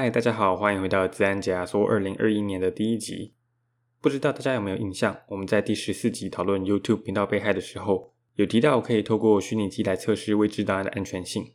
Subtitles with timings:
[0.00, 3.34] 嗨，大家好，欢迎回到资安解压缩二零二一年的第一集。
[4.00, 5.22] 不知道大家有没有印象？
[5.26, 11.52] 我们在第十四集讨论 YouTube 频道被害的时候，有提到可以透过虚拟机来测试未知档案的安全性。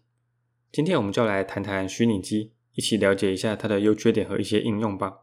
[0.74, 5.20] 今天我们就来谈谈虚拟机，一起了解一下它的优缺点和一些应用吧。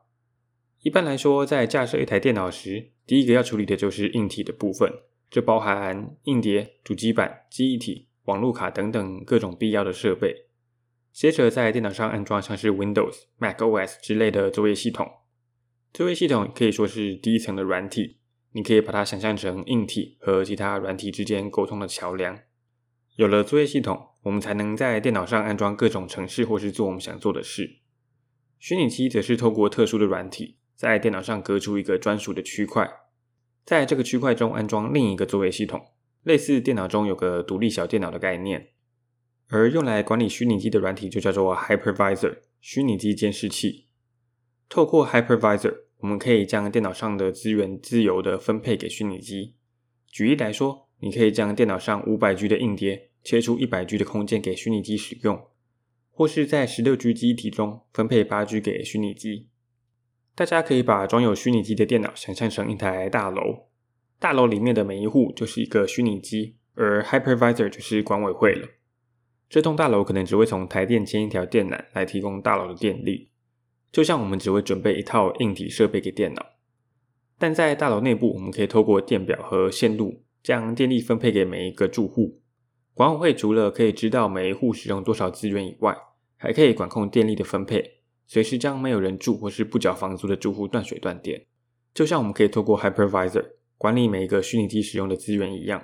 [0.80, 4.90] 一般来说，在架设一台电脑时，第一个要处理的就是硬体的部分，
[5.28, 10.46] 这包含硬碟、主机板、记忆体、网路卡等等各种必要的设备。
[11.12, 15.08] 接着在电脑上安装像是 Windows、macOS 之类的作业系统。
[15.92, 18.18] 作业系统可以说是第一层的软体，
[18.52, 22.38] 你可以把它想象成硬体和其他软体之间沟通的桥梁。
[23.16, 27.80] 有了作业系统，我们才能在电脑上安装各种程式或是做我们想做的事。
[28.58, 32.88] 虚拟机则是透过特殊的软体，在电脑上隔出一个专属的区块，
[33.64, 35.84] 在这个区块中安装另一个作业系统，
[36.22, 38.68] 类似电脑中有个独立小电脑的概念。
[39.52, 43.86] 而用来管理虚拟机的软体就叫做 Hypervisor，虚拟机监视器。
[44.68, 49.56] 透过 Hypervisor，我们可以将电脑上的资源自由地分配给虚拟机。
[50.06, 55.48] 举例来说，你可以将电脑上五百 G 的硬碟切出一百 G 的空间给虚拟机使用，
[56.12, 59.48] 或是在十六 G 机体中分配八 G 给虚拟机。
[60.36, 63.66] 大家可以把装有虚拟机的电脑想象成一台大楼，
[64.20, 68.68] 大楼里面的每一户就是一个虚拟机，而 Hypervisor 就是管委会了。
[69.50, 73.30] 这栋大楼可能只会从台电牵一条电缆来提供大楼的电力，
[73.90, 76.46] 就像我们只会准备一套硬体设备给电脑。
[77.36, 82.40] 但在大楼内部，我们可以透过电表和线路将电力分配给每一个住户。
[82.94, 85.96] 管委会除了可以知道每一户使用多少资源以外，
[86.36, 91.46] 还可以管控电力的分配，随时将没有人住或是不缴房租的住户断水断电。
[91.92, 95.82] 就像我们可以透过 Hypervisor 管理每一个虚拟机使用的资源一样。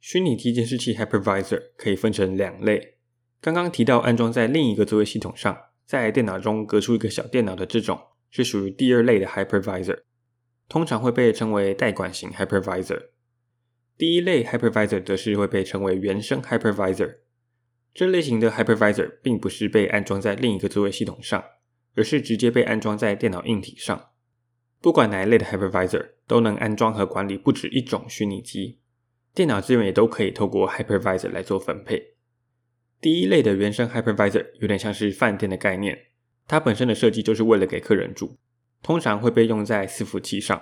[0.00, 2.96] 虚拟机监视器 Hypervisor 可以分成两类。
[3.40, 8.00] 刚刚提到安装在另一个作业系统上，在电脑中隔出一个小电脑的这种，
[8.30, 10.00] 是属于第二类的 Hypervisor，
[10.68, 13.08] 通常会被称为代管型 Hypervisor。
[13.98, 17.16] 第一类 Hypervisor 则是会被称为原生 Hypervisor。
[17.92, 21.44] 这类型的 Hypervisor 并不是被安装在另一个作业系统上，
[21.94, 24.08] 而是直接被安装在电脑硬体上。
[24.80, 28.78] 不管哪一类的 Hypervisor，都能安装和管理不止一种虚拟机。
[29.34, 32.14] 电脑资源也都可以透过 Hypervisor 来做分配。
[33.00, 35.96] 第一类的原生 Hypervisor 有点像是饭店的概念，
[36.46, 38.36] 它本身的设计就是为了给客人住，
[38.82, 40.60] 通常会被用在伺服器上。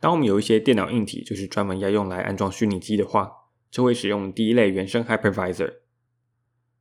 [0.00, 3.30] 当我们有一些电脑硬体就是专门要用来安装虚拟机的话，
[3.70, 5.74] 就会使用第一类原生 Hypervisor。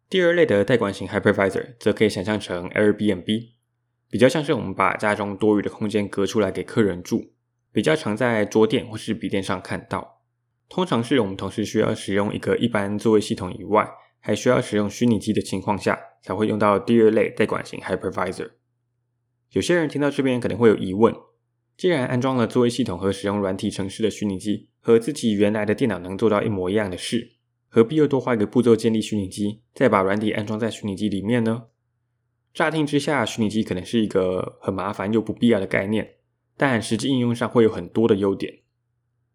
[0.10, 3.50] 第二类的代管型 Hypervisor 则可以想象成 Airbnb，
[4.10, 7.34] 比较像是我们把家中多余的空间隔出来给客人住，
[7.72, 10.19] 比较常在桌垫或是笔电上看到。
[10.70, 18.52] 通常是我们同时需要使用一个一般作位系统以外，还需要使用虚拟机的情况下，才会用到第二类代管型 Hypervisor。
[19.52, 21.14] 有些人听到这边可能会有疑问：
[21.76, 27.32] 既然安装了作位系统和使用软体程式的虚拟机，和自己原来的电脑能做到一模一样的事，
[27.68, 31.64] 何必又多花一个步骤建立虚拟机，再把软体安装在虚拟机里面呢？
[32.54, 36.16] 乍听之下，虚拟机可能是一个很麻烦又不必要的概念，
[36.56, 38.59] 但实际应用上会有很多的优点。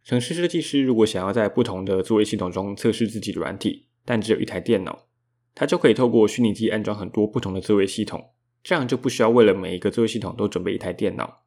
[0.05, 5.07] 程式设计师如果想要在不同的作业系统中测试自己的软体，但只有一台电脑，
[5.55, 8.33] 他就可以透过虚拟机安装很多不同的作业系统，
[8.63, 11.45] 这样就不需要为了每一个作业系统都准备一台电脑。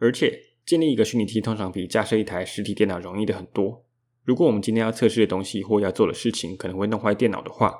[0.00, 3.86] 而且建立一个虚拟机通常比架设一台实体电脑容易的很多。
[4.24, 7.72] 如果我们今天要测试的东西或要做的事情可能会弄坏电脑的话，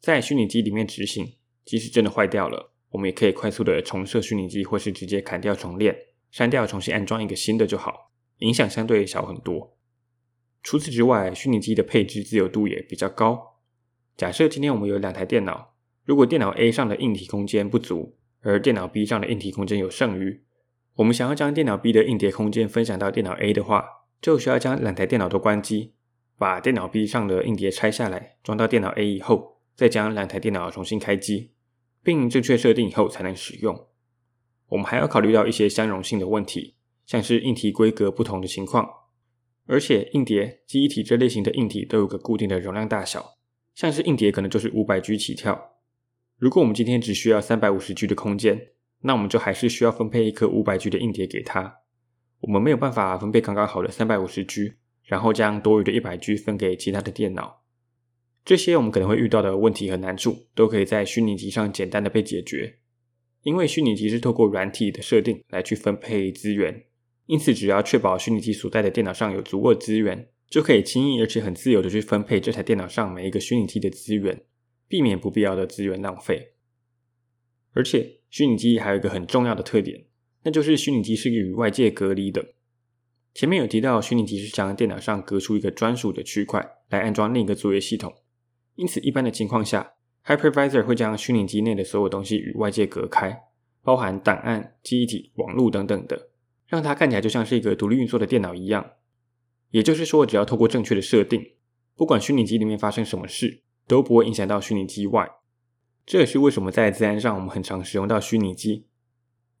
[0.00, 5.96] 在虚拟机里面执行，即使真的坏掉了，我们也可以快速的重设虚拟机，或是直接砍掉重练，
[6.32, 8.10] 删掉重新安装一个新的就好。
[8.38, 9.76] 影响相对小很多。
[10.62, 13.60] 除此之外，虚拟机的配置自由度也比较高。
[14.16, 15.74] 假设今天我们有两台电脑，
[16.04, 20.42] 如果电脑 A 上的硬体空间不足，而电脑 B 上的硬体空间有剩余，
[20.94, 23.84] 我们想要将电脑 B 的硬碟空间分享到电脑 A 的话，
[24.20, 25.94] 就需要将两台电脑都关机，
[26.38, 31.52] 把电脑 B 上的硬碟拆下来，装到电脑 A 以后，再将两台电脑重新开机，
[32.02, 33.86] 并正确设定以后才能使用。
[34.68, 36.74] 我们还要考虑到一些相容性的问题。
[37.06, 38.86] 像是硬体规格不同的情况，
[39.66, 43.38] 而且硬碟、记忆体这类型的硬体都有个固定的容量大小，
[43.74, 45.76] 像是硬碟可能就是五百 G 起跳。
[46.36, 48.72] 如果我们今天只需要三百五十 G 的空间，
[49.02, 51.78] 那我们就还是需要分配一颗五百 G 的硬碟给它。
[52.40, 54.74] 我们没有办法分配刚刚好的三百五十 G，
[55.04, 57.62] 然后将多余的一百 G 分给其他的电脑。
[58.44, 62.78] 这些我们可能会遇到的问题和难处，都可以在虚拟机上简单的被解决，
[63.42, 66.84] 因为虚拟机是透过软体的设定来去分配资源。
[67.26, 74.44] 因此，只要确保虚拟机所在的电脑上有足够的资源，就可以轻易而且很自由的去分配这台电脑上每一个虚拟机的资源，
[74.86, 76.52] 避免不必要的资源浪费。
[77.72, 80.04] 而且虚拟机还有一个很重要的特点，
[80.44, 82.54] 那就是虚拟机是与外界隔离的。
[83.34, 88.14] 前面有提到，虚拟机是将电脑上隔出一个专属的区块来安装另一个作业系统，
[88.76, 89.94] 因此一般的情况下
[90.24, 93.42] ，Hypervisor 会将虚拟机内的所有东西与外界隔开，
[93.82, 96.30] 包含档案、记忆体、网络等等的，
[96.66, 98.92] 让它看起来就像是一个独立运作的电脑一样。
[99.70, 101.52] 也就是说，只要透过正确的设定，
[101.94, 105.28] 不管虚拟机里面发生什么事，都不会影响到虚拟机外。
[106.04, 108.86] 这也是为什么在自然上我们很常使用到虚拟机。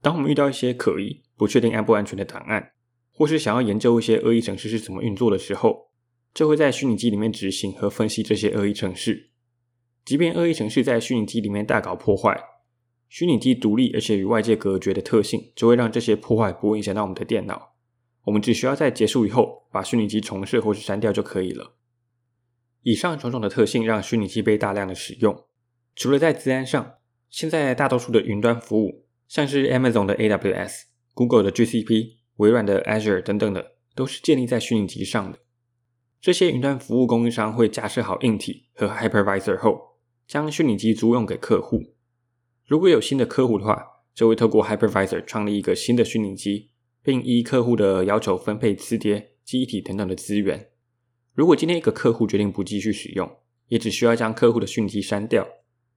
[0.00, 2.72] 当我们遇到一些可疑、不确定安不安全的档案，
[3.12, 5.90] 或是想要研究一些恶意程式是怎么运作的时候，
[6.32, 9.30] 就会在虚拟机里面执行和分析这些恶意程式。
[10.04, 12.40] 即便恶意程式在虚拟机里面大搞破坏，
[13.08, 17.74] 虚拟机独立而且与外界隔绝的特性，就会让这些破坏不会影响到我们的电脑。
[18.24, 21.76] 我们只需要在结束以后把虚拟机重设或是删掉就可以了。
[22.82, 25.44] 以上种种的特性让虚拟机被大量的使用。
[25.94, 26.94] 除了在资安上，
[27.30, 30.82] 现在大多数的云端服务，像是 Amazon 的 AWS、
[31.14, 32.16] Google 的 GCP。
[32.36, 35.38] 微软的 Azure 等等的，都是建立在虚拟机上的。
[36.20, 39.96] 这些云端服务供应商会架设好硬体和 Hypervisor 后，
[40.28, 41.94] 将虚拟机租用给客户。
[42.66, 43.80] 如果有新的客户的话，
[44.12, 46.70] 就会透过 Hypervisor 创立一个新的虚拟机，
[47.00, 50.70] 并依客户的要求分配磁碟、记忆体等等的资源。
[51.32, 53.30] 如果今天一个客户决定不继续使用，
[53.68, 55.46] 也只需要将客户的虚拟机删掉，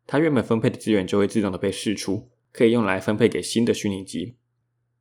[0.06, 4.36] 他原本分配的资源就会自动的被释出，可以用来分配给新的虚拟机。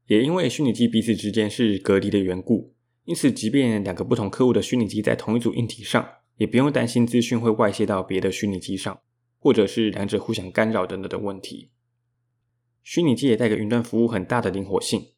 [0.07, 2.73] 也因为虚拟机彼此之间是隔离的缘故，
[3.05, 8.99] 因此即便两个不同客户的虚拟机在同一组硬体上，也不用担心资讯会外泄到别的虚拟机上，
[9.39, 11.71] 或者是两者互相干扰等等的问题。
[12.83, 15.09] 虚拟机也带给云端服务很大的灵活性。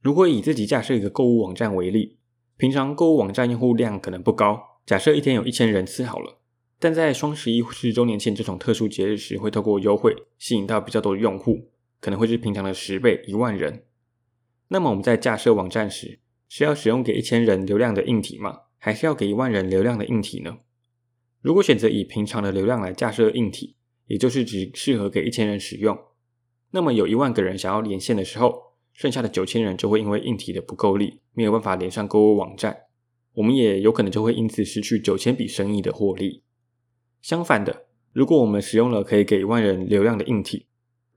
[0.00, 2.18] 如果以自己架设一个购物网站为例，
[2.56, 6.40] 平常购物网站用户量可能不高，假设一天有一千人次好了，
[6.78, 11.70] 但在双十一或是周年庆这种特殊节日时，会透过优惠吸引到比较多的用户，
[12.00, 13.84] 可能会是平常的十倍、一万人。
[14.68, 18.60] 那么我们在架设网站时，是要使用给一千人流量的硬体吗？
[18.78, 20.58] 还是要给一万人流量的硬体呢？
[21.42, 23.74] 如果选择以平常的流量来架设硬体，
[24.06, 25.98] 也就是只适合给一千人使用，
[26.72, 32.76] 那么有一万个人想要连线的时候，剩下的九千人就会因为硬体的不够力，没有办法连上购物网站，
[33.34, 36.42] 我们也有可能就会因此失去九千笔生意的获利。
[37.22, 40.66] 相反的，如果我们使用了可以给一万人流量的硬体，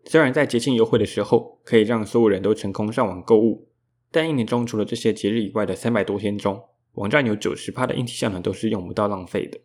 [0.06, 3.68] 虽然在节庆优惠的时候可以让所有人都成功上网购物，
[4.12, 6.62] 但一年中除了这些节日以外的三百多天中，
[6.94, 9.60] 网站有九十趴的硬体效能都是用不到浪费的。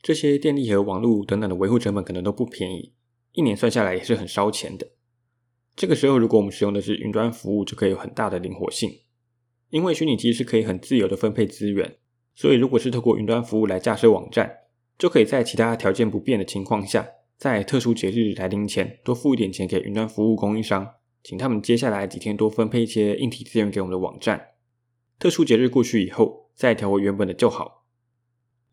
[0.00, 2.92] 这些电力和网络等等的维护成本可能都不便宜，
[3.32, 4.88] 一年算下来也是很烧钱的。
[5.74, 9.00] 这个时候，如果我们使用的是云端服务，就可以有很大的灵活性，
[9.70, 11.96] 因为虚拟机是可以很自由的分配资源，
[12.34, 14.52] 所以如果是透过云端服务来架设网站，
[14.98, 17.08] 就可以在其他条件不变的情况下。
[17.36, 24.48] 在特殊节日来临前，多付一点钱给云端服务供应商，请他们接下来几天多分配一些硬体资源给我们的网站。
[25.20, 27.77] 特殊节日过去以后，再调回原本的就好。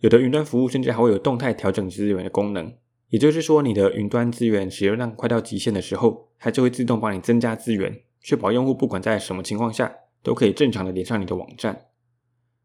[0.05, 2.71] 有的云端服务甚至还会有动态调整资源的功能，
[3.09, 9.91] 也就是说，你的云端资源使用量快到极限的时候，它就会自动帮你增加资源，确保用户不管在什么情况下
[10.21, 11.87] 都可以正常的连上你的网站。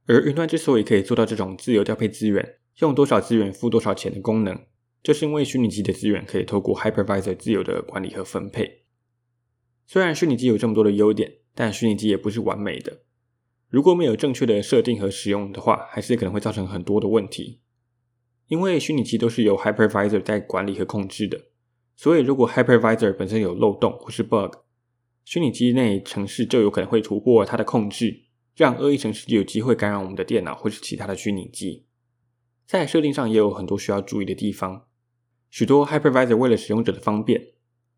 [0.04, 4.60] 而云端之所以可以做到这种自由调配资源，用多少资源付多少钱的功能。
[5.02, 8.82] 就是因为虚拟机的资源可以透过 Hypervisor 自由的管理和分配。
[9.86, 12.98] 虽然虚拟机有这么多的优点，但虚拟机也不是完美的。
[13.70, 17.60] 如果没有正确的设定和使用的话，还是可能会造成很多的问题。
[18.48, 21.40] 因为虚拟机都是由 Hypervisor 在管理和控制的，
[21.94, 24.56] 所以如果 Hypervisor 本身有漏洞或是 bug，
[25.24, 28.24] 虚拟机内程式就有可能会突破它的控制，
[28.56, 31.86] 让恶意程式有机会感染我们的电脑或是其他的虚拟机。
[32.66, 34.86] 在设定上也有很多需要注意的地方。
[35.48, 37.52] 许多 Hypervisor 为了使用者的方便，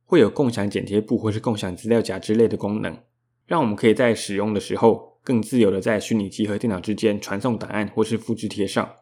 [0.05, 3.02] 会有共享剪贴簿或是共享资料夹之类的功能，
[3.47, 8.97] 让我们可以在使用的时候更自由的在虚拟机和电脑之间传送档案或是复制贴上。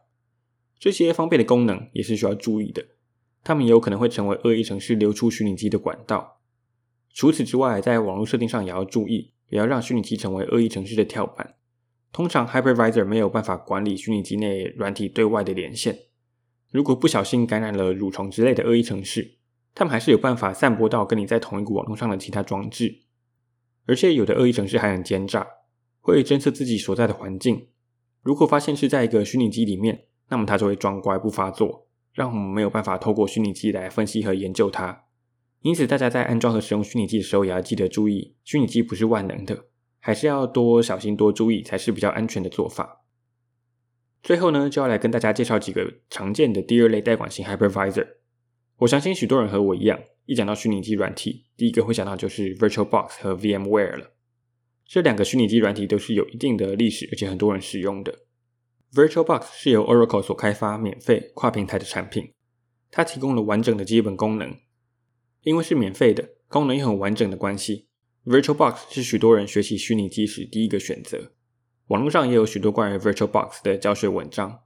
[0.79, 2.85] 这些方便的功能也是需要注意的，
[3.43, 6.41] 它们也有可能会成为恶意程式流出虚拟机的管道。
[7.13, 11.57] 除此之外，在网络设定上也要注意，不要让虚拟机成为恶意程式的跳板。
[12.13, 15.99] 通常 Hypervisor 没有办法管理虚拟机内软体对外的连线。
[16.71, 19.39] 如果不小心感染了蠕虫之类的恶意程式，
[19.75, 23.01] 他们还是有办法散播到跟你在同一个网络上的其他装置。
[23.87, 25.47] 而且有的恶意程式还很奸诈，
[26.11, 27.69] 会侦测自己所在的环境。
[28.23, 35.05] 如果发现是在一个虚拟机里面，那么它就会装乖不发作，让我们没有办法透过虚拟机来分析和研究它。
[35.63, 39.67] 因此，大家在安装和使用虚拟机的时候，也要记得注意，虚拟机不是万能的，
[39.99, 43.03] 还是要多小心多注意，才是比较安全的做法。
[44.23, 48.07] 最后呢，就要来跟大家介绍几个常见的第二类代管型 Hypervisor。
[48.79, 54.13] 我相信许多人和我一样，一讲到虚拟机软体，第一个会想到就是 VirtualBox 和 VMware 了。
[54.93, 58.13] 这两个虚拟机软体都是有一定的历史，而且很多人使用的。
[58.93, 62.33] VirtualBox 是由 Oracle 所开发、免费跨平台的产品，
[62.91, 64.53] 它提供了完整的基本功能。
[65.43, 67.87] 因为是免费的，功能又很完整的关系
[68.25, 71.31] ，VirtualBox 是许多人学习虚拟机时第一个选择。
[71.87, 74.63] 网络上也有许多关于 VirtualBox 的教学文章。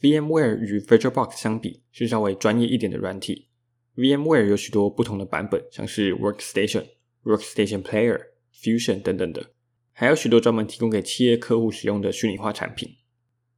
[0.00, 3.46] VMware 与 VirtualBox 相比是稍微专业一点的软体。
[3.94, 6.86] VMware 有许多不同的版本，像是 Workstation、
[7.22, 8.20] Workstation Player、
[8.60, 9.52] Fusion 等等的，
[9.92, 12.96] 还有许多专门提供给企业客户使用的虚拟化产品。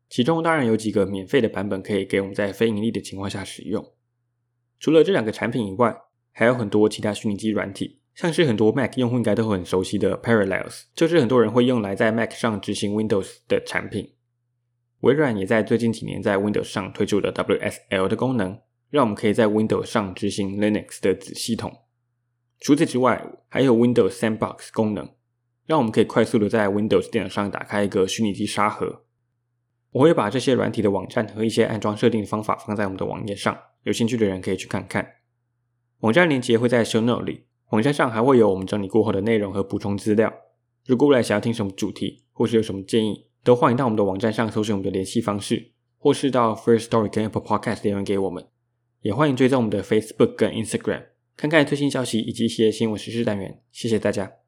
[0.08, 3.92] 其中当然有几个免费的版本可以给我们在非盈利的情况下使用。
[4.78, 5.96] 除了这两个产品以外，
[6.32, 14.14] 还有很多其他虚拟机软体，像是很多 Mac 用户应该都很熟悉的 Parallels，就是很多人会用来在 Mac 上执行 Windows 的产品。
[15.00, 21.72] 微软也在最近几年在 Windows 上推出了 WSL 的功能，让我们可以在 Windows 上执行 Linux 的子系统。
[22.60, 25.08] 除此之外，还有 Windows Sandbox 功能，
[25.66, 29.02] 让我们可以快速的在 Windows 电脑上打开一个虚拟机沙盒。
[29.92, 35.14] 我会把这些软体的网站和一些安装设定的方法放在我们的网页上，有兴趣的人可以去看看。
[36.00, 40.32] 网站链接会在 Show Note 里，网站上还会有我们整理过后的内容和补充资料。
[40.86, 48.46] 如果未来想要听什么主题，或是有什么建议，都欢迎到我们的网站上搜寻我们的联系方式，或是到 First Story 跟 Apple Podcast 留言给我们。
[49.00, 51.06] 也欢迎追踪我们的 Facebook 跟 Instagram，
[51.40, 53.62] 看看最新消息以及一些新闻时事单元。
[53.72, 54.39] 谢谢大家。